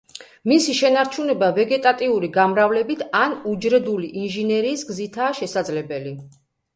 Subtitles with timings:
[0.51, 6.15] მისი შენარჩუნება ვეგეტატიური გამრავლებით ან უჯრედული ინჟინერიის გზითაა შესაძლებელი.